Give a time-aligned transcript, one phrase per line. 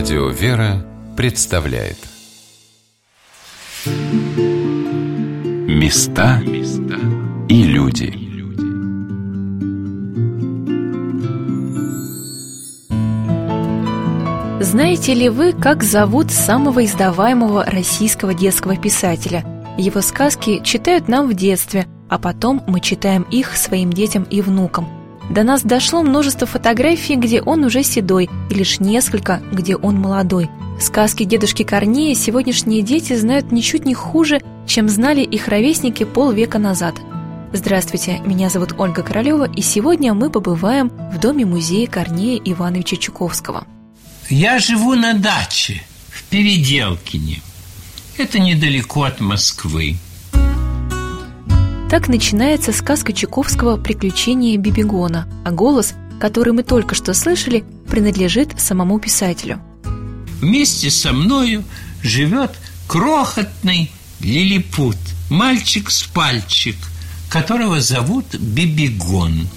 [0.00, 0.82] Радио «Вера»
[1.14, 1.98] представляет.
[5.68, 6.40] Места
[7.50, 8.10] и люди.
[14.62, 19.44] Знаете ли вы, как зовут самого издаваемого российского детского писателя?
[19.76, 24.88] Его сказки читают нам в детстве, а потом мы читаем их своим детям и внукам–
[25.30, 30.50] до нас дошло множество фотографий, где он уже седой, и лишь несколько, где он молодой.
[30.80, 36.96] Сказки дедушки Корнея сегодняшние дети знают ничуть не хуже, чем знали их ровесники полвека назад.
[37.52, 43.66] Здравствуйте, меня зовут Ольга Королева, и сегодня мы побываем в доме-музея Корнея Ивановича Чуковского.
[44.28, 47.40] Я живу на даче в Переделкине.
[48.16, 49.96] Это недалеко от Москвы.
[51.90, 59.00] Так начинается сказка Чуковского «Приключения Бибигона», а голос, который мы только что слышали, принадлежит самому
[59.00, 59.60] писателю.
[60.40, 61.64] Вместе со мною
[62.00, 62.52] живет
[62.86, 64.98] крохотный лилипут,
[65.30, 66.76] мальчик с пальчик,
[67.28, 69.48] которого зовут Бибигон.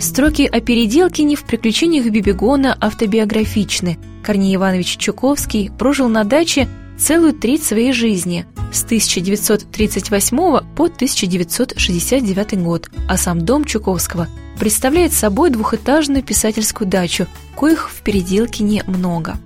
[0.00, 4.00] Строки о Переделкине в «Приключениях Бибигона» автобиографичны.
[4.24, 6.66] Корней Иванович Чуковский прожил на даче
[6.98, 15.50] целую треть своей жизни– с 1938 по 1969 год, а сам дом Чуковского представляет собой
[15.50, 17.26] двухэтажную писательскую дачу,
[17.56, 19.38] коих в переделке немного.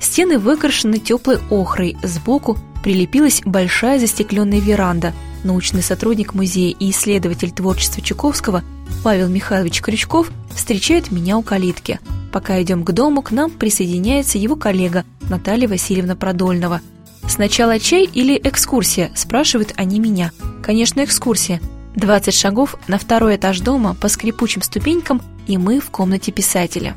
[0.00, 5.12] Стены выкрашены теплой охрой, сбоку прилепилась большая застекленная веранда.
[5.44, 8.62] Научный сотрудник музея и исследователь творчества Чуковского
[9.02, 12.00] Павел Михайлович Крючков встречает меня у калитки.
[12.32, 16.80] Пока идем к дому, к нам присоединяется его коллега Наталья Васильевна Продольного–
[17.28, 20.30] «Сначала чай или экскурсия?»– спрашивают они меня.
[20.62, 21.60] Конечно, экскурсия.
[21.96, 26.94] 20 шагов на второй этаж дома по скрипучим ступенькам, и мы в комнате писателя.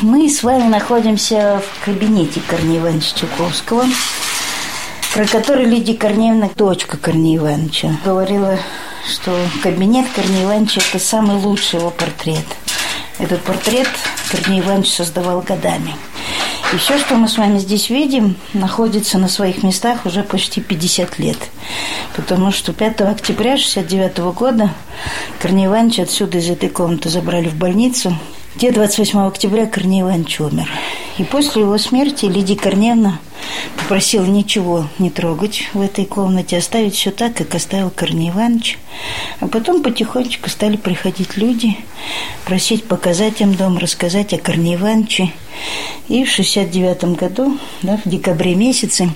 [0.00, 3.84] Мы с вами находимся в кабинете Корнея Ивановича Чуковского,
[5.14, 8.58] про который Лидия Корнеевна, дочка Корнея Ивановича, говорила,
[9.10, 12.44] что кабинет Корнея Ивановича– это самый лучший его портрет.
[13.18, 13.88] Этот портрет
[14.30, 15.94] Корней Иванович создавал годами–
[16.72, 21.18] и все, что мы с вами здесь видим, находится на своих местах уже почти 50
[21.18, 21.36] лет.
[22.16, 24.70] Потому что 5 октября 69 года
[25.38, 28.16] Корней Иванович отсюда из этой комнаты забрали в больницу,
[28.56, 30.68] где 28 октября Корней Иванович умер.
[31.18, 33.20] И после его смерти Лидия Корневна
[33.76, 38.78] попросила ничего не трогать в этой комнате, оставить все так, как оставил Корней Иванович.
[39.40, 41.76] А потом потихонечку стали приходить люди,
[42.44, 45.32] просить показать им дом, рассказать о Корней Ивановиче.
[46.08, 49.10] И в 69 году, да, в декабре месяце,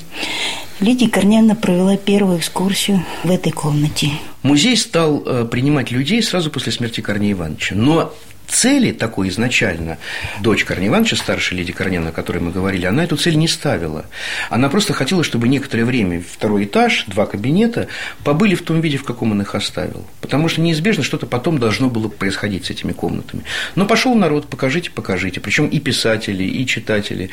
[0.81, 4.11] Лидия Корневна провела первую экскурсию в этой комнате.
[4.43, 7.75] Музей стал э, принимать людей сразу после смерти Корнея Ивановича.
[7.75, 8.13] Но
[8.47, 9.99] цели такой изначально
[10.41, 14.07] дочь Корнея Ивановича, старшая леди Корнеевна, о которой мы говорили, она эту цель не ставила.
[14.51, 17.89] Она просто хотела, чтобы некоторое время второй этаж, два кабинета
[18.25, 20.05] побыли в том виде, в каком он их оставил.
[20.21, 23.45] Потому что неизбежно что-то потом должно было происходить с этими комнатами.
[23.75, 25.41] Но пошел народ, покажите, покажите.
[25.41, 27.31] Причем и писатели, и читатели.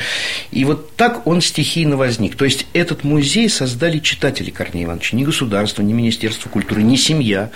[0.51, 2.35] И вот так он стихийно возник.
[2.35, 5.17] То есть этот музей создали читатели Корнея Ивановича.
[5.17, 7.49] Не государство, не Министерство культуры, не семья,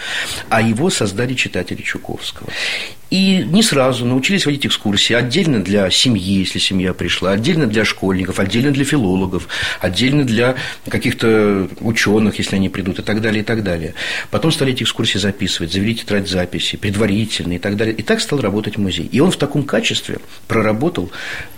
[0.50, 2.50] а его создали читатели Чуковского.
[3.10, 8.40] И не сразу научились водить экскурсии отдельно для семьи, если семья пришла, отдельно для школьников,
[8.40, 9.48] отдельно для филологов,
[9.80, 10.56] отдельно для
[10.88, 13.94] каких-то ученых, если они придут, и так далее, и так далее.
[14.30, 17.96] Потом стали эти экскурсии записывать, завели тетрадь записи, предварительные и так далее.
[17.96, 19.08] И так стал работать музей.
[19.12, 21.10] И он в таком качестве проработал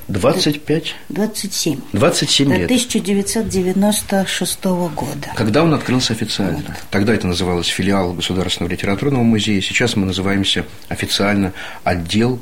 [0.09, 0.95] 25?
[1.09, 1.81] 27.
[1.93, 2.59] 27 лет.
[2.59, 5.31] До 1996 года.
[5.35, 6.57] Когда он открылся официально.
[6.57, 6.77] Вот.
[6.89, 9.61] Тогда это называлось филиал Государственного литературного музея.
[9.61, 11.38] Сейчас мы называемся официально
[11.83, 12.39] отдел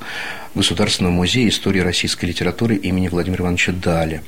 [0.56, 4.22] Государственного музея истории российской литературы имени Владимира Ивановича Даля.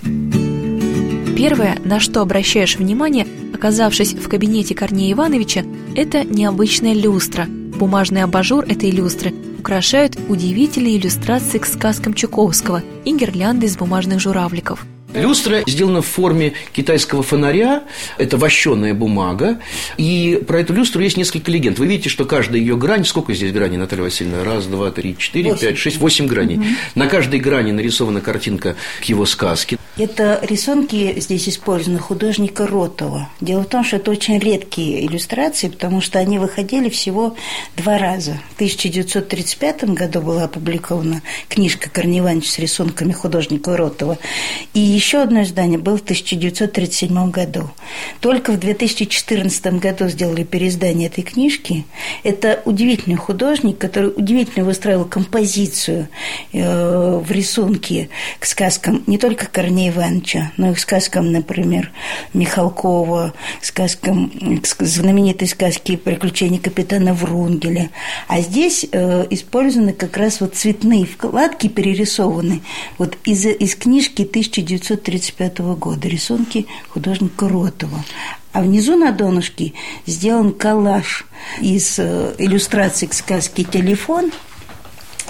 [1.37, 5.63] Первое, на что обращаешь внимание, оказавшись в кабинете Корнея Ивановича,
[5.95, 7.45] это необычная люстра.
[7.45, 14.85] Бумажный абажур этой люстры украшают удивительные иллюстрации к сказкам Чуковского и гирлянды из бумажных журавликов.
[15.13, 17.83] Люстра сделана в форме китайского фонаря,
[18.17, 19.59] это вощеная бумага,
[19.97, 21.79] и про эту люстру есть несколько легенд.
[21.79, 24.43] Вы видите, что каждая ее грань, сколько здесь граней, Наталья Васильевна?
[24.43, 26.57] Раз, два, три, четыре, пять, шесть, восемь граней.
[26.57, 26.65] Угу.
[26.95, 29.77] На каждой грани нарисована картинка к его сказке.
[29.97, 33.29] Это рисунки здесь использованы художника Ротова.
[33.41, 37.35] Дело в том, что это очень редкие иллюстрации, потому что они выходили всего
[37.75, 38.39] два раза.
[38.51, 44.17] В 1935 году была опубликована книжка Корней Иванович с рисунками художника Ротова.
[44.73, 47.69] И еще одно издание было в 1937 году.
[48.19, 51.85] Только в 2014 году сделали переиздание этой книжки.
[52.23, 56.09] Это удивительный художник, который удивительно выстраивал композицию
[56.51, 58.09] э, в рисунке
[58.39, 61.93] к сказкам не только Корнея Ивановича, но и к сказкам, например,
[62.33, 67.89] Михалкова, сказкам, знаменитой сказки «Приключения капитана Врунгеля».
[68.27, 72.63] А здесь э, использованы как раз вот цветные вкладки, перерисованы
[72.97, 74.25] вот из, из книжки
[74.95, 78.03] 1935 года, рисунки художника Ротова.
[78.51, 79.73] А внизу на донышке
[80.05, 81.25] сделан коллаж
[81.61, 84.31] из э, иллюстраций к сказке «Телефон»,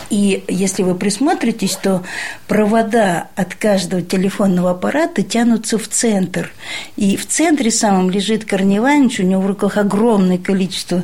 [0.09, 2.03] и если вы присмотритесь, то
[2.47, 6.51] провода от каждого телефонного аппарата тянутся в центр.
[6.95, 11.03] И в центре самом лежит Корней Иванович, у него в руках огромное количество,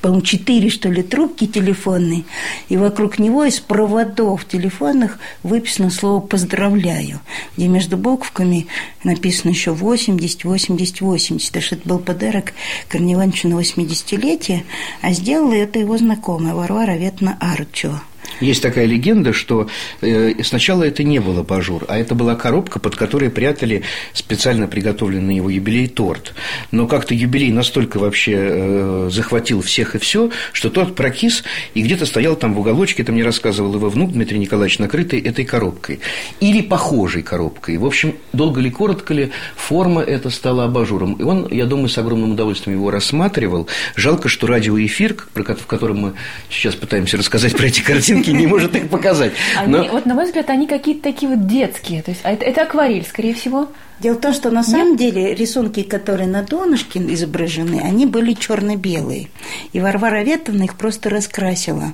[0.00, 2.24] по-моему, четыре, что ли, трубки телефонные.
[2.68, 7.20] И вокруг него из проводов телефонных выписано слово «поздравляю»,
[7.56, 8.66] где между буквами
[9.04, 11.48] написано еще 80, 80, 80.
[11.48, 12.52] Потому что это был подарок
[12.88, 14.62] Корнею Ивановичу на 80-летие,
[15.02, 18.00] а сделала это его знакомая Варвара Ветна Арчо.
[18.40, 19.68] Есть такая легенда, что
[20.00, 23.82] э, сначала это не был абажур, а это была коробка, под которой прятали
[24.12, 26.34] специально приготовленный его юбилей торт.
[26.70, 31.42] Но как-то юбилей настолько вообще э, захватил всех и все, что торт прокис
[31.74, 35.44] и где-то стоял там в уголочке, это мне рассказывал его внук Дмитрий Николаевич, накрытый этой
[35.44, 36.00] коробкой.
[36.40, 37.76] Или похожей коробкой.
[37.78, 41.14] В общем, долго ли, коротко ли, форма эта стала абажуром.
[41.14, 43.66] И он, я думаю, с огромным удовольствием его рассматривал.
[43.96, 46.12] Жалко, что радиоэфир, в котором мы
[46.50, 49.32] сейчас пытаемся рассказать про эти картинки, картинки не может их показать.
[49.56, 49.84] Они, Но...
[49.84, 52.02] Вот, на мой взгляд, они какие-то такие вот детские.
[52.02, 53.68] То есть, а это, это акварель, скорее всего.
[54.00, 54.98] Дело в том, что на самом Нет?
[54.98, 59.28] деле рисунки, которые на донышке изображены, они были черно-белые.
[59.72, 61.92] И Варвара Ветовна их просто раскрасила.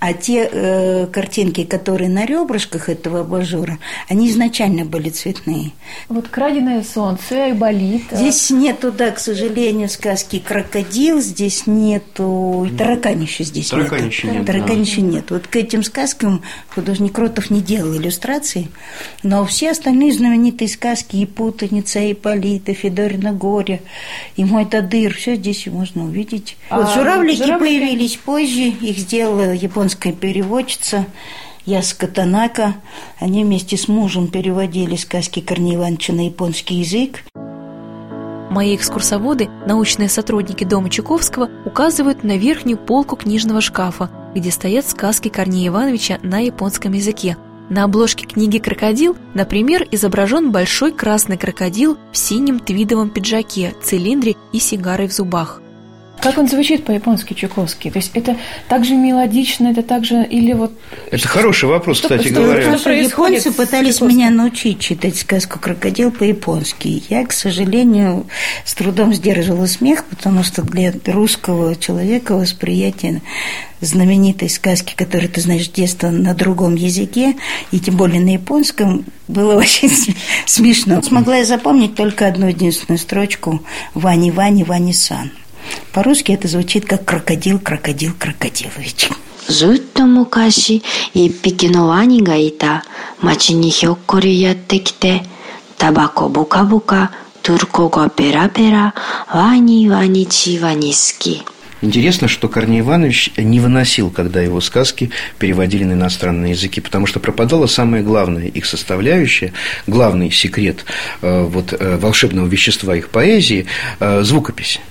[0.00, 3.78] А те э, картинки, которые на ребрышках этого абажура,
[4.08, 5.72] они изначально были цветные.
[6.08, 8.04] Вот «Краденое солнце», «Айболит».
[8.10, 12.68] А здесь нету, да, к сожалению, сказки «Крокодил», здесь нету...
[12.76, 14.46] Тараканище здесь Тараканище нет.
[14.46, 15.06] Тараканище да.
[15.06, 15.30] нет.
[15.30, 16.42] Вот к этим сказкам
[16.74, 18.68] художник Ротов не делал иллюстрации,
[19.22, 23.82] но все остальные знаменитые сказки и путаница, и Полита, Федорина горе,
[24.36, 25.12] и мой Тадыр.
[25.14, 26.56] Все здесь можно увидеть.
[26.70, 31.04] А вот журавлики, журавлики появились позже, их сделала японская переводчица
[31.66, 32.76] Яска Танака.
[33.20, 37.24] Они вместе с мужем переводили сказки Корнея Ивановича на японский язык.
[38.50, 45.28] Мои экскурсоводы, научные сотрудники дома Чуковского, указывают на верхнюю полку книжного шкафа, где стоят сказки
[45.28, 47.36] Корнея Ивановича на японском языке,
[47.70, 54.58] на обложке книги «Крокодил», например, изображен большой красный крокодил в синем твидовом пиджаке, цилиндре и
[54.58, 55.60] сигарой в зубах.
[56.20, 57.90] Как он звучит по-японски Чуковский?
[57.90, 58.36] То есть это
[58.68, 60.72] также мелодично, это также или вот...
[61.10, 62.78] Это хороший вопрос, что, кстати что, говоря.
[62.78, 67.02] Что японцы пытались меня научить читать сказку «Крокодил» по-японски.
[67.10, 68.26] Я, к сожалению,
[68.64, 73.20] с трудом сдерживала смех, потому что для русского человека восприятие
[73.80, 77.36] знаменитой сказки, которую ты знаешь с детства на другом языке,
[77.70, 79.90] и тем более на японском, было очень
[80.46, 81.02] смешно.
[81.02, 83.62] Смогла я запомнить только одну единственную строчку
[83.92, 85.30] «Вани, Вани, Вани, Сан».
[85.93, 89.09] По-русски это звучит как крокодил, крокодил, крокодилович.
[89.49, 90.83] ずっと昔
[91.15, 92.83] 一匹のワニがいた
[93.19, 95.23] 町にひょっこりやってきて
[95.79, 97.11] タバコボカボカ
[97.41, 98.93] トルコ語ペラペラ
[99.27, 101.43] ワニワニチワニ好き
[101.81, 107.21] Интересно, что Корней Иванович не выносил, когда его сказки переводили на иностранные языки, потому что
[107.21, 109.53] пропадала самая главная их составляющая,
[109.87, 110.83] главный секрет
[111.21, 113.65] э, вот, э, волшебного вещества их поэзии
[114.01, 114.81] э, – звукопись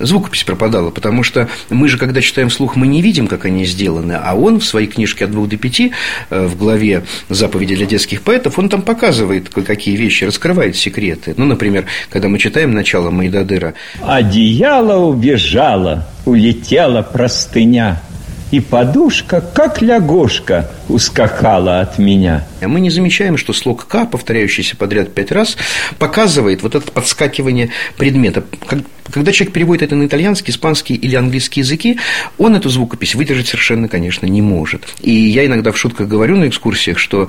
[0.00, 4.18] звукопись пропадала, потому что мы же, когда читаем вслух, мы не видим, как они сделаны,
[4.20, 5.92] а он в своей книжке от двух до пяти,
[6.30, 11.34] э, в главе «Заповеди для детских поэтов», он там показывает, какие вещи, раскрывает секреты.
[11.36, 13.74] Ну, например, когда мы читаем начало Майдадыра.
[14.02, 18.00] «Одеяло убежало, улетела простыня,
[18.50, 22.46] и подушка, как лягушка, ускакала от меня.
[22.60, 25.56] А мы не замечаем, что слог «к», повторяющийся подряд пять раз,
[25.98, 28.44] показывает вот это подскакивание предмета.
[29.10, 31.98] Когда человек переводит это на итальянский, испанский или английский языки,
[32.38, 34.86] он эту звукопись выдержать совершенно, конечно, не может.
[35.00, 37.28] И я иногда в шутках говорю на экскурсиях, что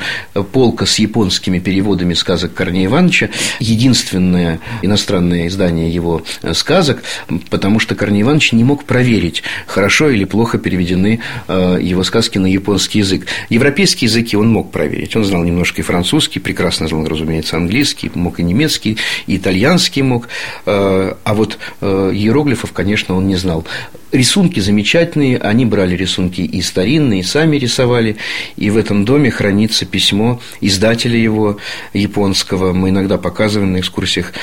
[0.52, 6.24] полка с японскими переводами сказок Корнея Ивановича– единственное иностранное издание его
[6.54, 7.04] сказок,
[7.50, 12.38] потому что Корней Иванович не мог проверить, хорошо или плохо переведены переведены э, его сказки
[12.38, 13.28] на японский язык.
[13.50, 15.16] Европейские языки он мог проверить.
[15.16, 20.28] Он знал немножко и французский, прекрасно знал, разумеется, английский, мог и немецкий, и итальянский мог.
[20.66, 23.66] Э, а вот иероглифов, конечно, он не знал.
[24.12, 28.18] Рисунки замечательные, они брали рисунки и старинные, и сами рисовали,
[28.58, 31.58] и в этом доме хранится письмо издателя его
[31.94, 34.34] японского, мы иногда показываем на экскурсиях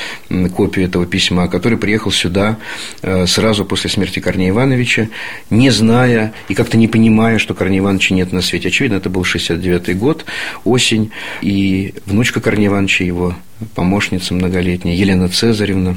[0.57, 2.57] копию этого письма, который приехал сюда
[3.03, 5.09] э, сразу после смерти Корнея Ивановича,
[5.51, 8.67] не зная и как-то не понимая, что Корнея Ивановича нет на свете.
[8.67, 10.25] Очевидно, это был 69-й год,
[10.65, 13.37] осень, и внучка Корнея Ивановича, его
[13.77, 15.97] помощница многолетняя, Елена Цезаревна,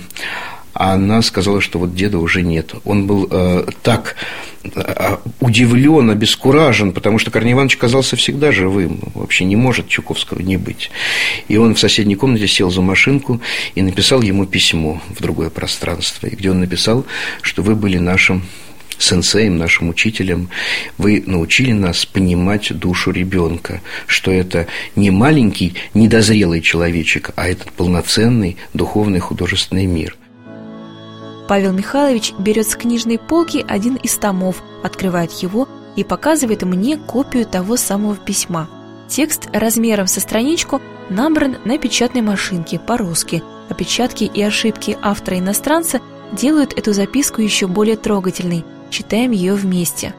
[0.74, 2.75] она сказала, что вот деда уже нет.
[2.86, 4.15] Он был э, так
[4.63, 10.58] э, удивлен, обескуражен, потому что Корней Иванович казался всегда живым, вообще не может Чуковского не
[10.58, 10.91] быть.
[11.48, 13.41] И он в соседней комнате сел за машинку
[13.74, 17.03] и написал ему письмо в другое пространство, где он написал,
[17.41, 18.44] что вы были нашим
[18.98, 20.50] сенсеем, нашим учителем,
[20.98, 28.57] вы научили нас понимать душу ребенка, что это не маленький, недозрелый человечек, а этот полноценный
[28.74, 30.15] духовный художественный мир.
[31.48, 37.45] Павел Михайлович берет с книжной полки один из томов, открывает его и показывает мне копию
[37.45, 38.69] того самого письма.
[39.10, 43.43] Текст размером со страничку набран на печатной машинке по-русски.
[43.69, 46.00] Опечатки и ошибки автора-иностранца
[46.31, 48.63] делают эту записку еще более трогательной.
[48.91, 50.13] Читаем ее вместе.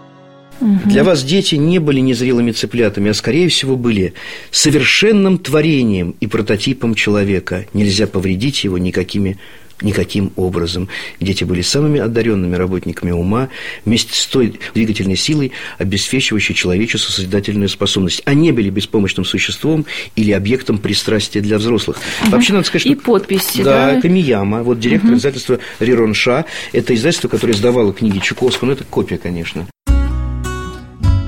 [0.61, 4.15] Для вас дети не были незрелыми цыплятами, а скорее всего были
[4.51, 7.67] совершенным творением и прототипом человека.
[7.75, 9.39] Нельзя повредить его никакими
[9.83, 10.89] никаким образом.
[11.21, 13.49] Дети были самыми одаренными работниками ума,
[13.85, 18.23] вместе с той двигательной силой, обеспечивающей человеческую созидательную способность.
[18.25, 19.87] Они были беспомощным существом
[20.17, 21.99] или объектом пристрастия для взрослых.
[22.23, 22.31] Угу.
[22.31, 22.91] Вообще, надо сказать, что...
[22.91, 23.95] И подписи, да?
[23.95, 25.19] Да, Камияма, вот директор угу.
[25.19, 29.67] издательства Риронша, это издательство, которое издавало книги Чуковского, ну, это копия, конечно.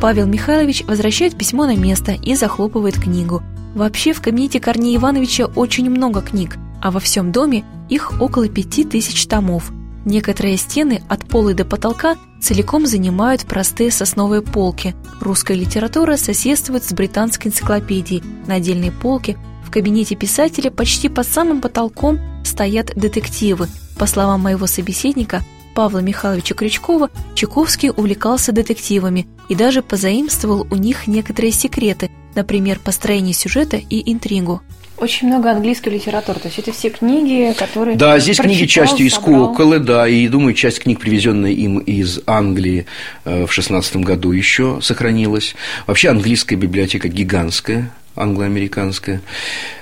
[0.00, 3.42] Павел Михайлович возвращает письмо на место и захлопывает книгу.
[3.75, 8.84] Вообще в кабинете Корнея Ивановича очень много книг, а во всем доме их около пяти
[8.84, 9.72] тысяч томов.
[10.04, 14.94] Некоторые стены от пола до потолка целиком занимают простые сосновые полки.
[15.20, 18.22] Русская литература соседствует с британской энциклопедией.
[18.46, 23.68] На отдельной полке в кабинете писателя почти под самым потолком стоят детективы.
[23.98, 25.42] По словам моего собеседника,
[25.74, 33.34] Павла Михайловича Крючкова, Чуковский увлекался детективами и даже позаимствовал у них некоторые секреты, например, построение
[33.34, 34.60] сюжета и интригу.
[35.04, 37.94] Очень много английской литературы, то есть это все книги, которые...
[37.94, 42.87] Да, здесь книги частью из Куоколы, да, и, думаю, часть книг, привезенная им из Англии
[43.26, 45.56] э, в шестнадцатом году еще сохранилась.
[45.87, 49.23] Вообще английская библиотека гигантская, англо-американская.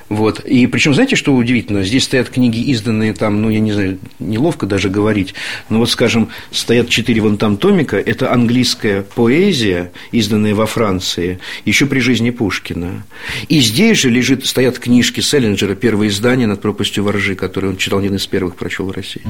[0.08, 0.40] Вот.
[0.40, 1.82] И причем, знаете, что удивительно?
[1.84, 5.32] Здесь стоят книги, изданные там, ну, я не знаю, неловко даже говорить,
[5.70, 11.86] но вот, скажем, стоят четыре вон там томика, это английская поэзия, изданная во Франции, еще
[11.86, 13.04] при жизни Пушкина.
[13.48, 18.00] И здесь же лежит, стоят книжки Селлинджера, первое издание «Над пропастью воржи», которое он читал,
[18.00, 19.22] один из первых прочел в России.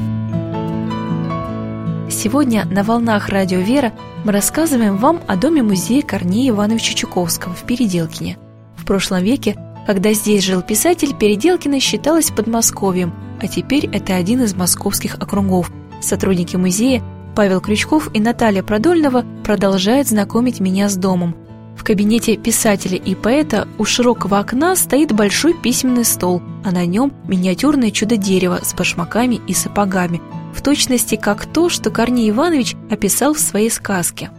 [2.10, 3.92] Сегодня на «Волнах Радио Вера»
[4.24, 8.36] мы рассказываем вам о доме-музее Корнея Ивановича Чуковского в Переделкине.
[8.82, 14.54] В прошлом веке когда здесь жил писатель, Переделкино считалось Подмосковьем, а теперь это один из
[14.54, 15.72] московских округов.
[16.00, 17.02] Сотрудники музея
[17.34, 21.34] Павел Крючков и Наталья Продольного продолжают знакомить меня с домом.
[21.76, 27.12] В кабинете писателя и поэта у широкого окна стоит большой письменный стол, а на нем
[27.26, 30.20] миниатюрное чудо-дерево с башмаками и сапогами,
[30.54, 34.30] в точности как то, что Корней Иванович описал в своей сказке.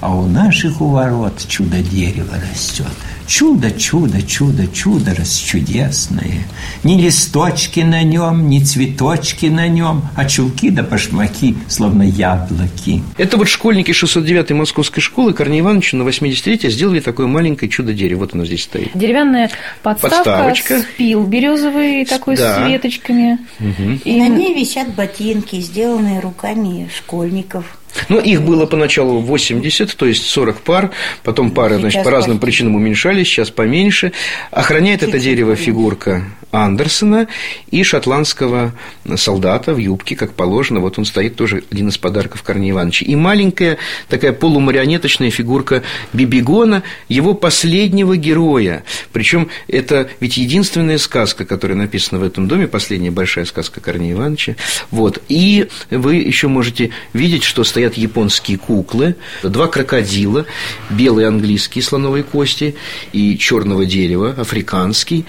[0.00, 2.86] А у наших у ворот чудо-дерево растет–
[3.26, 6.44] Чудо, чудо, чудо, чудо расчудесное.
[6.82, 13.02] Ни листочки на нем, ни цветочки на нем, а чулки да башмаки, словно яблоки.
[13.16, 18.20] Это вот школьники 609-й московской школы Корней Ивановичу на 80-летие сделали такое маленькое чудо-дерево.
[18.20, 18.90] Вот оно здесь стоит.
[18.94, 19.50] Деревянная
[19.82, 20.80] подставка, Подставочка.
[20.80, 22.66] спил березовый такой да.
[22.66, 23.38] с веточками.
[23.58, 24.00] Угу.
[24.04, 27.64] И на ней висят ботинки, сделанные руками школьников.
[28.08, 30.90] Ну, их было поначалу 80, то есть 40 пар,
[31.22, 34.12] потом пары, значит, по разным причинам уменьшались, сейчас поменьше.
[34.50, 36.24] Охраняет это дерево фигурка
[36.54, 37.26] Андерсона
[37.70, 38.72] и шотландского
[39.16, 40.78] солдата в юбке, как положено.
[40.80, 43.06] Вот он стоит тоже один из подарков Корнея Ивановича.
[43.06, 45.82] И маленькая такая полумарионеточная фигурка
[46.12, 48.84] Бибигона, его последнего героя.
[49.12, 54.54] Причем это ведь единственная сказка, которая написана в этом доме, последняя большая сказка Корнея Ивановича.
[54.92, 55.20] Вот.
[55.28, 60.46] И вы еще можете видеть, что стоят японские куклы, два крокодила,
[60.88, 62.76] белые английские слоновые кости
[63.12, 65.24] и черного дерева, африканский,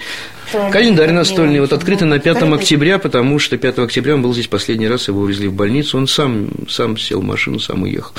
[0.70, 4.88] Календарь настольный, вот открытый на 5 октября, потому что 5 октября он был здесь последний
[4.88, 8.12] раз, его увезли в больницу, он сам, сам сел в машину, сам уехал.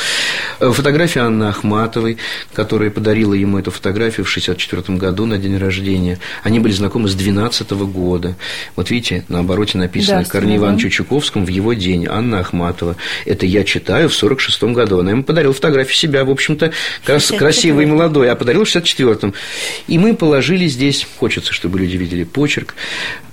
[0.59, 2.17] Э, фотография Анны Ахматовой,
[2.53, 6.19] которая подарила ему эту фотографию в 1964 году на день рождения.
[6.43, 8.35] Они были знакомы с 12 года.
[8.75, 12.95] Вот видите, на обороте написано да, Корней Ивановичу Чуковскому в его день, Анна Ахматова.
[13.25, 14.99] Это я читаю в 46 году.
[14.99, 16.71] Она ему подарила фотографию себя, в общем-то,
[17.05, 19.33] крас- красивый и молодой, а подарила в 64-м.
[19.87, 22.75] И мы положили здесь, хочется, чтобы люди видели почерк,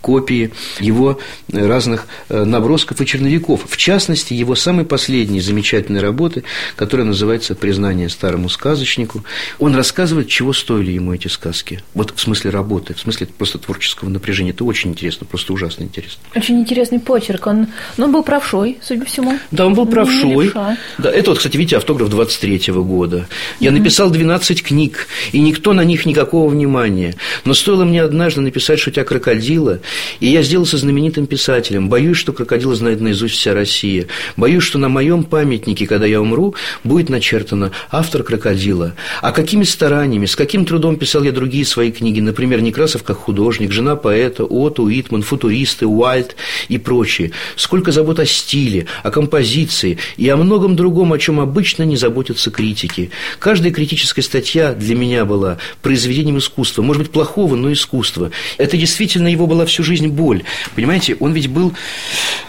[0.05, 1.19] копии его
[1.51, 3.63] разных э, набросков и черновиков.
[3.67, 6.45] В частности, его самой последней замечательной работы,
[6.77, 9.25] которая называется «Признание старому сказочнику».
[9.59, 11.83] Он рассказывает, чего стоили ему эти сказки.
[11.95, 14.51] Вот в смысле работы, в смысле просто творческого напряжения.
[14.51, 16.21] Это очень интересно, просто ужасно интересно.
[16.37, 17.47] Очень интересный почерк.
[17.47, 19.39] Он, ну, он был правшой, судя по всему.
[19.53, 20.53] Да, он был правшой.
[20.99, 23.27] Да, это вот, кстати, видите, автограф 23-го года.
[23.59, 27.15] Я написал 12 книг, и никто на них никакого внимания.
[27.47, 29.81] Но стоило мне однажды написать «Шутя крокодила»,
[30.21, 31.89] и я сделался знаменитым писателем.
[31.89, 34.07] Боюсь, что крокодила знает наизусть вся Россия.
[34.37, 38.95] Боюсь, что на моем памятнике, когда я умру, будет начертано автор крокодила.
[39.23, 43.73] А какими стараниями, с каким трудом писал я другие свои книги, например, Некрасов как художник,
[43.73, 46.37] жена поэта, Отто, Уитман, футуристы, Уальт
[46.69, 47.33] и прочие.
[47.57, 52.51] Сколько забот о стиле, о композиции и о многом другом, о чем обычно не заботятся
[52.51, 53.11] критики.
[53.39, 58.31] Каждая критическая статья для меня была произведением искусства, может быть, плохого, но искусства.
[58.65, 60.43] Это действительно его была всю жизнь боль.
[60.75, 61.75] Понимаете, он ведь был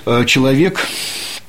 [0.05, 0.87] э, человек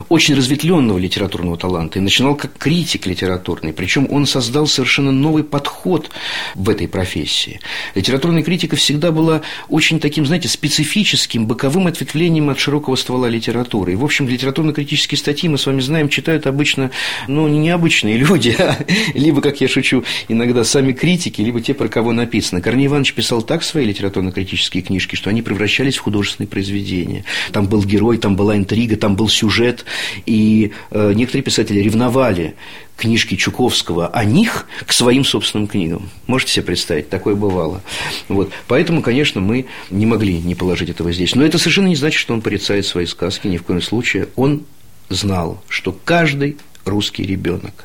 [0.09, 3.73] очень разветвленного литературного таланта и начинал как критик литературный.
[3.73, 6.11] Причем он создал совершенно новый подход
[6.55, 7.61] в этой профессии.
[7.95, 13.93] Литературная критика всегда была очень таким, знаете, специфическим, боковым ответвлением от широкого ствола литературы.
[13.93, 16.91] И, в общем, литературно-критические статьи, мы с вами знаем, читают обычно,
[17.27, 18.77] ну, не необычные люди, а
[19.15, 22.61] либо, как я шучу, иногда сами критики, либо те, про кого написано.
[22.61, 27.25] Корней Иванович писал так свои литературно-критические книжки, что они превращались в художественные произведения.
[27.53, 29.86] Там был герой, там была интрига, там был сюжет,
[30.27, 32.55] и э, некоторые писатели ревновали
[32.97, 36.09] книжки Чуковского о них к своим собственным книгам.
[36.27, 37.83] Можете себе представить, такое бывало.
[38.29, 38.51] Вот.
[38.69, 41.35] Поэтому, конечно, мы не могли не положить этого здесь.
[41.35, 44.29] Но это совершенно не значит, что он порицает свои сказки, ни в коем случае.
[44.37, 44.65] Он
[45.09, 47.85] знал, что каждый русский ребенок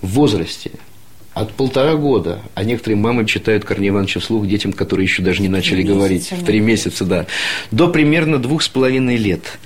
[0.00, 0.72] в возрасте
[1.34, 5.48] от полтора года, а некоторые мамы читают Корнея Ивановича вслух детям, которые еще даже не
[5.48, 7.26] начали говорить, в три месяца, да,
[7.70, 9.58] до примерно двух с половиной лет.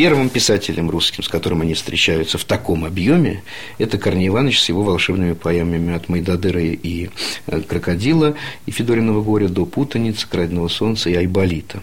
[0.00, 3.42] Первым писателем русским, с которым они встречаются в таком объеме,
[3.76, 7.10] это Корней Иванович с его волшебными поэмами от Майдадыра и
[7.46, 11.82] э, Крокодила, и Федориного горя до Путаницы, Краденого солнца и Айболита.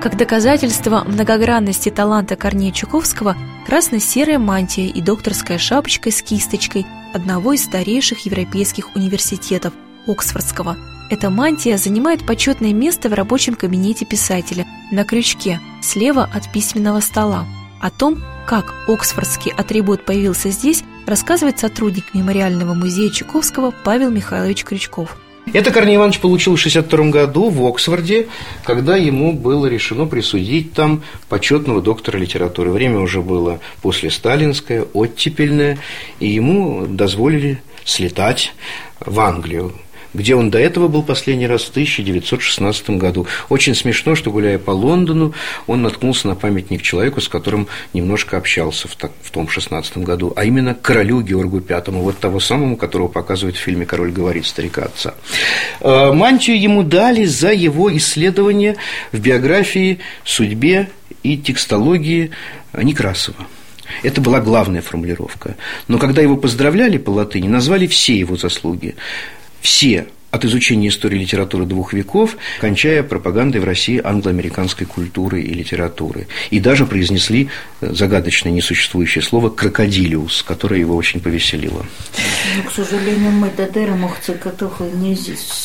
[0.00, 3.36] Как доказательство многогранности таланта Корнея Чуковского
[3.66, 9.72] красно-серая мантия и докторская шапочка с кисточкой одного из старейших европейских университетов–
[10.06, 10.76] Оксфордского–
[11.10, 17.46] эта мантия занимает почетное место в рабочем кабинете писателя на крючке, слева от письменного стола.
[17.80, 25.18] О том, как оксфордский атрибут появился здесь, рассказывает сотрудник мемориального музея Чуковского Павел Михайлович Крючков.
[25.52, 28.28] Это Корней Иванович получил в 1962 году в Оксфорде,
[28.64, 32.70] когда ему было решено присудить там почетного доктора литературы.
[32.70, 35.78] Время уже было после сталинское, оттепельное,
[36.18, 38.54] и ему дозволили слетать
[39.00, 39.74] в Англию,
[40.14, 43.26] где он до этого был последний раз в 1916 году.
[43.48, 45.34] Очень смешно, что, гуляя по Лондону,
[45.66, 50.44] он наткнулся на памятник человеку, с которым немножко общался в, в том 16 году, а
[50.44, 55.14] именно королю Георгу Пятому, вот того самому, которого показывают в фильме «Король говорит» старика отца.
[55.80, 58.76] Э, мантию ему дали за его исследование
[59.12, 60.88] в биографии, судьбе
[61.22, 62.30] и текстологии
[62.72, 63.46] Некрасова.
[64.02, 65.56] Это была главная формулировка.
[65.88, 68.94] Но когда его поздравляли по латыни, назвали все его заслуги
[69.64, 76.26] все от изучения истории литературы двух веков, кончая пропагандой в России англо-американской культуры и литературы.
[76.50, 77.48] И даже произнесли
[77.80, 81.86] э, загадочное несуществующее слово «крокодилиус», которое его очень повеселило.
[82.56, 85.16] Но, к сожалению, мы Дадера Мухцикатуху не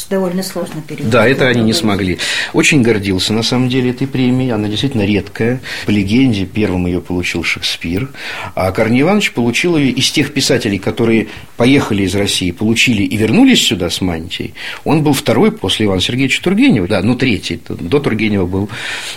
[0.09, 1.09] довольно сложно перевести.
[1.09, 2.19] Да, это они не смогли.
[2.53, 4.51] Очень гордился, на самом деле, этой премией.
[4.51, 5.61] Она действительно редкая.
[5.87, 8.09] По легенде, первым ее получил Шекспир.
[8.53, 11.27] А Корней Иванович получил ее из тех писателей, которые
[11.57, 14.53] поехали из России, получили и вернулись сюда с мантией.
[14.83, 17.59] Он был второй после Ивана Сергеевича Тургенева, да, ну, третий.
[17.67, 18.69] До Тургенева был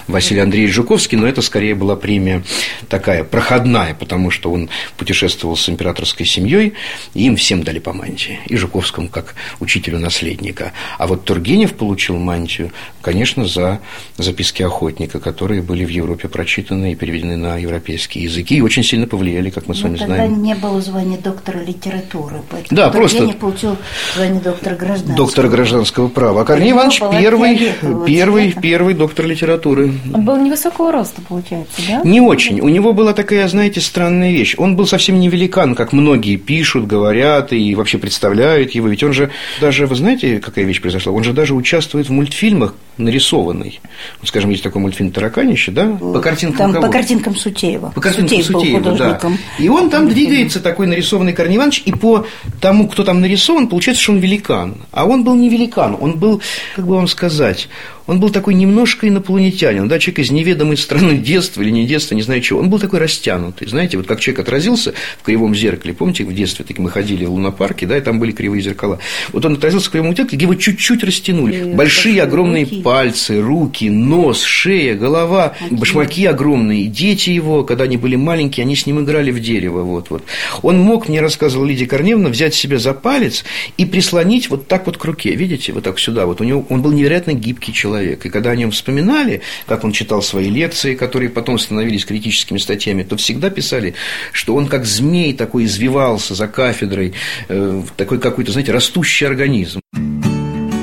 [0.06, 2.42] Василий Андреевич Жуковский, но это скорее была премия
[2.88, 6.74] такая проходная, потому что он путешествовал с императорской семьей,
[7.14, 8.40] и им всем дали по мантии.
[8.46, 10.72] И Жуковскому как учителю наследника.
[10.98, 13.80] А вот Тургенев получил мантию, конечно, за
[14.18, 19.06] записки охотника, которые были в Европе прочитаны и переведены на европейские языки, и очень сильно
[19.06, 20.42] повлияли, как мы с вами тогда знаем.
[20.42, 23.38] не было звания доктора литературы, да, Тургенев просто...
[23.38, 23.76] получил
[24.14, 26.42] звание доктора гражданства доктора гражданского права.
[26.42, 27.72] А Корней Иванович первый,
[28.06, 29.92] первый, первый доктор литературы.
[30.12, 32.02] Он был невысокого роста, получается, да?
[32.04, 32.60] Не очень.
[32.60, 34.54] У него была такая, знаете, странная вещь.
[34.58, 38.88] Он был совсем не великан, как многие пишут, говорят и вообще представляют его.
[38.88, 41.12] Ведь он же даже, вы знаете, какая вещь произошла?
[41.12, 43.80] Он же даже участвует в мультфильмах нарисованный.
[44.20, 45.86] Вот, скажем, есть такой мультфильм «Тараканище», да?
[45.98, 46.86] По картинкам Там кого?
[46.86, 47.92] по картинкам Сутеева.
[47.94, 49.20] По картинкам Сутеев Сутеева, да.
[49.58, 52.26] И он там двигается, такой нарисованный Корней Иванович, и по
[52.60, 54.76] тому, кто там нарисован, получается, что он великан.
[54.90, 56.40] А он был не великан, он был,
[56.76, 57.68] как бы вам сказать,
[58.06, 62.22] он был такой немножко инопланетянин, да, человек из неведомой страны детства или не детства, не
[62.22, 62.60] знаю чего.
[62.60, 65.94] Он был такой растянутый, знаете, вот как человек отразился в кривом зеркале.
[65.94, 68.98] Помните, в детстве так мы ходили в лунопарке, да, и там были кривые зеркала.
[69.32, 71.56] Вот он отразился в кривом зеркале, его чуть-чуть растянули.
[71.56, 72.82] И Большие, огромные руки.
[72.82, 75.78] пальцы, руки, нос, шея, голова, Окей.
[75.78, 76.86] башмаки огромные.
[76.86, 79.82] Дети его, когда они были маленькие, они с ним играли в дерево.
[79.82, 80.24] Вот, вот.
[80.62, 83.44] Он мог, мне рассказывала Лидия Корневна, взять себя за палец
[83.76, 85.34] и прислонить вот так вот к руке.
[85.34, 86.26] Видите, вот так сюда.
[86.26, 88.24] Вот у него он был невероятно гибкий человек человек.
[88.26, 93.02] И когда о нем вспоминали, как он читал свои лекции, которые потом становились критическими статьями,
[93.02, 93.94] то всегда писали,
[94.32, 97.12] что он как змей такой извивался за кафедрой,
[97.48, 99.80] э, такой какой-то, знаете, растущий организм.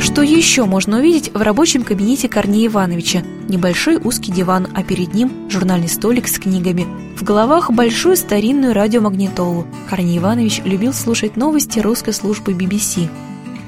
[0.01, 3.23] Что еще можно увидеть в рабочем кабинете Корнея Ивановича?
[3.47, 6.85] Небольшой узкий диван, а перед ним журнальный столик с книгами.
[7.17, 9.65] В головах большую старинную радиомагнитолу.
[9.89, 13.09] Корней Иванович любил слушать новости русской службы BBC.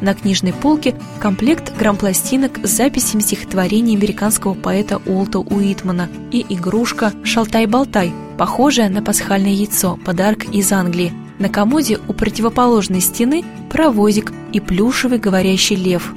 [0.01, 8.11] На книжной полке комплект грампластинок с записями стихотворений американского поэта Уолта Уитмана и игрушка «Шалтай-болтай»,
[8.39, 11.13] похожая на пасхальное яйцо, подарок из Англии.
[11.37, 16.13] На комоде у противоположной стены паровозик и плюшевый говорящий лев.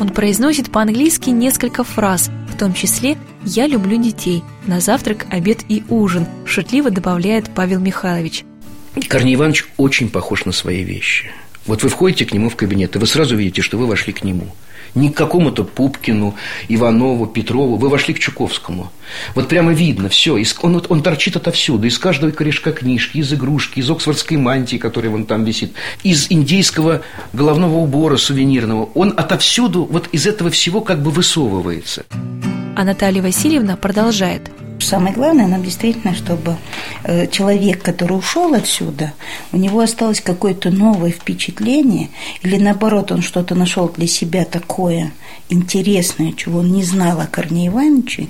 [0.00, 5.84] Он произносит по-английски несколько фраз, в том числе «Я люблю детей», «На завтрак, обед и
[5.90, 8.44] ужин», шутливо добавляет Павел Михайлович.
[9.08, 11.30] Корней Иванович очень похож на свои вещи–
[11.66, 14.24] вот вы входите к нему в кабинет, и вы сразу видите, что вы вошли к
[14.24, 14.48] нему.
[14.94, 16.36] Не к какому-то Пупкину,
[16.68, 18.90] Иванову, Петрову, вы вошли к Чуковскому.
[19.34, 23.90] Вот прямо видно все, он, он торчит отовсюду, из каждого корешка книжки, из игрушки, из
[23.90, 27.02] оксфордской мантии, которая вон там висит, из индейского
[27.32, 28.88] головного убора сувенирного.
[28.94, 32.06] Он отовсюду, вот из этого всего как бы высовывается.
[32.74, 34.50] А Наталья Васильевна продолжает–
[34.80, 36.56] Самое главное нам действительно, чтобы
[37.30, 39.12] человек, который ушел отсюда,
[39.52, 42.10] у него осталось какое-то новое впечатление,
[42.42, 45.12] или наоборот, он что-то нашел для себя такое
[45.48, 48.28] интересное, чего он не знал о Корнее Ивановиче,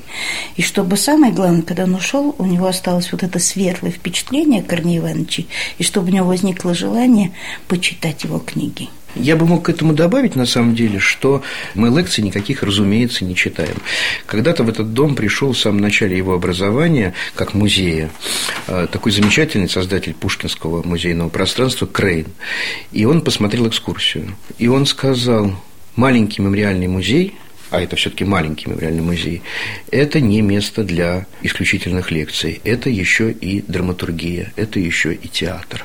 [0.57, 4.65] и чтобы самое главное, когда он ушел, у него осталось вот это светлое впечатление о
[4.65, 5.47] Корнее Ивановиче,
[5.79, 7.33] и чтобы у него возникло желание
[7.69, 8.89] почитать его книги.
[9.17, 11.43] Я бы мог к этому добавить, на самом деле, что
[11.75, 13.77] мы лекций никаких, разумеется, не читаем.
[14.27, 18.11] Когда-то в этот дом пришел в самом начале его образования, как музея,
[18.67, 22.27] э, такой замечательный создатель Пушкинского музейного пространства Крейн.
[22.93, 24.37] И он посмотрел экскурсию.
[24.59, 25.53] И он сказал,
[25.97, 27.35] маленький мемориальный музей–
[27.77, 29.43] а это все-таки маленький мемориальный музей,
[29.91, 35.85] это не место для исключительных лекций, это еще и драматургия, это еще и театр.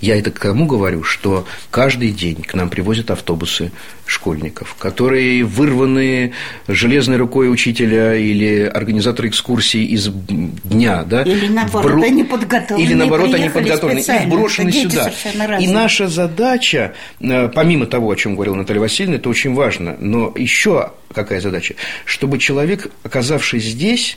[0.00, 3.70] Я это к тому говорю, что каждый день к нам привозят автобусы
[4.06, 6.32] школьников, которые вырваны
[6.68, 11.22] железной рукой учителя или организатора экскурсии из дня, да?
[11.22, 12.02] Или наоборот, Бро...
[12.02, 12.86] они подготовлены.
[12.86, 15.12] Или наоборот, они подготовлены и брошены сюда.
[15.60, 20.32] И наша задача, э, помимо того, о чем говорила Наталья Васильевна, это очень важно, но
[20.36, 20.92] еще
[21.26, 21.74] какая задача?
[22.04, 24.16] Чтобы человек, оказавшись здесь,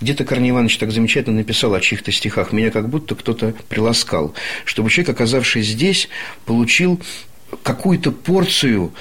[0.00, 4.88] где-то Корней Иванович так замечательно написал о чьих-то стихах, меня как будто кто-то приласкал, чтобы
[4.88, 6.08] человек, оказавшись здесь,
[6.46, 7.00] получил
[7.64, 8.92] какую-то порцию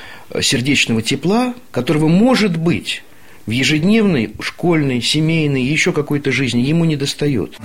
[0.42, 3.04] сердечного тепла, которого, может быть,
[3.46, 7.58] в ежедневной, школьной, семейной, еще какой-то жизни ему не достает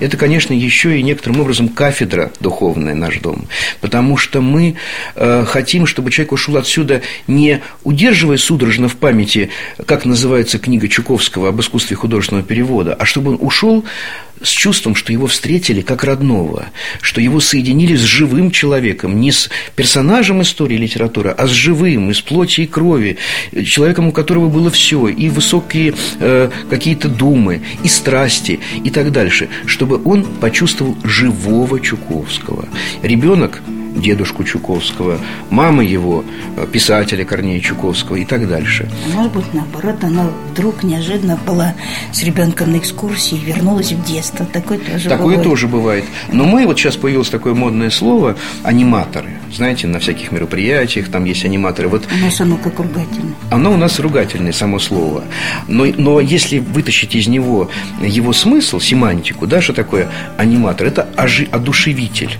[0.00, 3.46] это, конечно, еще и некоторым образом кафедра духовная наш дом,
[3.80, 4.76] потому что мы
[5.14, 9.50] э, хотим, чтобы человек ушел отсюда не удерживая судорожно в памяти,
[9.86, 13.84] как называется книга Чуковского об искусстве художественного перевода, а чтобы он ушел
[14.42, 16.66] с чувством, что его встретили как родного,
[17.00, 22.20] что его соединили с живым человеком, не с персонажем истории литературы, а с живым, из
[22.20, 23.18] плоти и крови,
[23.64, 29.48] человеком, у которого было все, и высокие э, какие-то думы, и страсти, и так дальше,
[29.66, 32.68] чтобы он почувствовал живого Чуковского.
[33.02, 33.62] Ребенок
[33.94, 35.18] дедушку Чуковского,
[35.50, 36.24] мама его,
[36.56, 38.88] э, писателя Корнея Чуковского и так дальше.
[39.14, 41.74] Может быть, наоборот, она вдруг неожиданно была
[42.12, 44.46] с ребенком на экскурсии и вернулась в детство.
[44.46, 45.42] Такое тоже Такое бывает.
[45.42, 46.04] тоже бывает.
[46.32, 49.38] Но мы, вот сейчас появилось такое модное слово– аниматоры.
[49.56, 51.88] Знаете, на всяких мероприятиях, там есть аниматоры.
[51.88, 52.04] Вот
[52.38, 53.34] оно как ругательное.
[53.50, 55.24] Оно у нас ругательное, само слово.
[55.68, 57.70] Но, но если вытащить из него
[58.02, 62.30] его смысл, семантику, да, что такое аниматор, это ожи, одушевитель,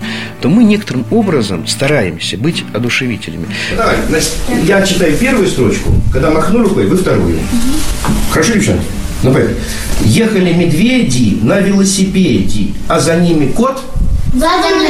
[0.41, 3.47] то мы некоторым образом стараемся быть одушевителями.
[3.75, 7.35] Давай, значит, я читаю первую строчку, когда махну рукой, вы вторую.
[7.35, 8.13] Угу.
[8.31, 8.85] Хорошо, девчонки?
[9.23, 9.57] Ну, поехали.
[10.01, 13.81] Ехали медведи на велосипеде, а за ними кот–
[14.35, 14.81] Задом.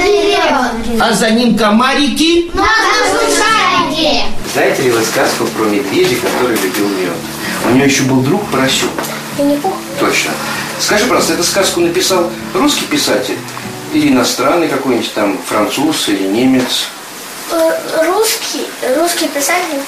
[1.00, 2.50] А за ним комарики?
[2.56, 4.24] На шарики.
[4.54, 7.12] Знаете ли вы сказку про медведя, который любил мед?
[7.66, 8.94] У него еще был друг поросенок.
[9.38, 9.74] Винни-Пух?
[10.00, 10.32] Точно.
[10.80, 13.38] Скажи, пожалуйста, эту сказку написал русский писатель
[13.94, 16.88] или иностранный какой-нибудь там француз или немец?
[17.52, 18.66] Э, русский,
[18.98, 19.80] русский писатель,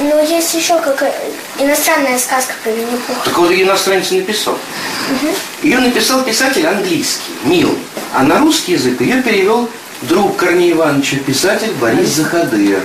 [0.00, 1.14] но есть еще какая
[1.58, 3.20] иностранная сказка про Винни-Пуха.
[3.24, 4.54] Так вот иностранец написал.
[4.54, 5.34] Угу.
[5.62, 7.78] Ее написал писатель английский, милый.
[8.14, 9.68] А на русский язык ее перевел
[10.02, 12.82] друг Корнея Ивановича, писатель Борис Захадыр.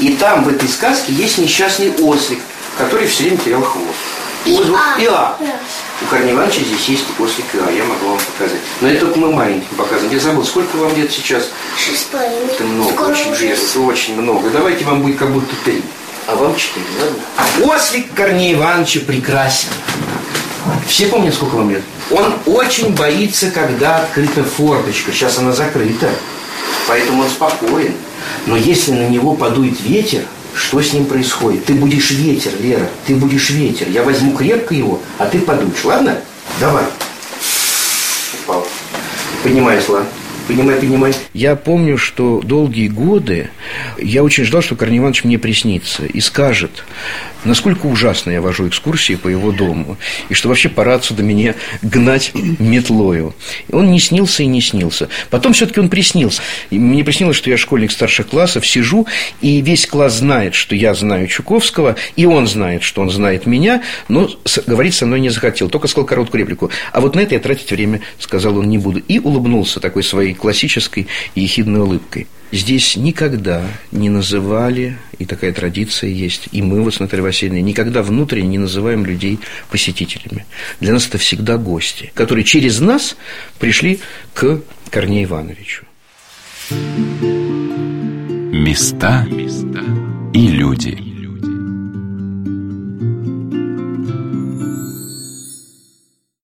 [0.00, 2.40] И там в этой сказке есть несчастный ослик,
[2.78, 3.98] который все время терял хвост.
[4.44, 5.00] И вот, а.
[5.00, 5.36] И а.
[6.00, 8.60] У Корнея Ивановича здесь есть ослик Иа, я могу вам показать.
[8.80, 10.12] Но это только мы маленьким показываем.
[10.12, 11.50] Я забыл, сколько вам лет сейчас?
[11.76, 12.54] Шесть с половиной.
[12.54, 14.48] Это много, Скоро очень это очень много.
[14.50, 15.82] Давайте вам будет как будто три.
[16.28, 17.72] А вам четыре, ладно?
[17.74, 19.70] Ослик Корнея Ивановича прекрасен.
[20.86, 21.82] Все помнят, сколько вам лет?
[22.10, 25.10] Он очень боится, когда открыта форточка.
[25.10, 26.10] Сейчас она закрыта.
[26.86, 27.94] Поэтому он спокоен.
[28.44, 30.20] Но если на него подует ветер,
[30.54, 31.64] что с ним происходит?
[31.64, 33.88] Ты будешь ветер, Лера, ты будешь ветер.
[33.88, 36.18] Я возьму крепко его, а ты подуешь, ладно?
[36.60, 36.84] Давай.
[38.44, 38.66] Упал.
[39.42, 40.04] Поднимай, Слава.
[40.48, 41.14] Понимай, понимай.
[41.34, 43.50] Я помню, что долгие годы
[43.98, 46.84] я очень ждал, что Корней Иванович мне приснится и скажет,
[47.44, 49.98] насколько ужасно я вожу экскурсии по его дому,
[50.30, 53.34] и что вообще пора отсюда меня гнать метлою.
[53.70, 55.10] Он не снился и не снился.
[55.28, 56.40] Потом все-таки он приснился.
[56.70, 59.06] И мне приснилось, что я школьник старших классов, сижу,
[59.42, 63.82] и весь класс знает, что я знаю Чуковского, и он знает, что он знает меня,
[64.08, 64.30] но
[64.66, 66.70] говорить со мной не захотел, только сказал короткую реплику.
[66.92, 69.00] А вот на это я тратить время, сказал он, не буду.
[69.00, 72.26] И улыбнулся такой своей классической ехидной улыбкой.
[72.50, 78.02] Здесь никогда не называли, и такая традиция есть, и мы вот с Натальей Васильевной никогда
[78.02, 79.38] внутренне не называем людей
[79.70, 80.46] посетителями.
[80.80, 83.16] Для нас это всегда гости, которые через нас
[83.58, 84.00] пришли
[84.32, 85.84] к Корнею Ивановичу.
[88.50, 89.26] Места
[90.32, 91.07] и люди.